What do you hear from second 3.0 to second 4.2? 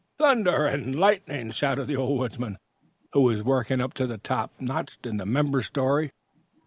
who was worked up to the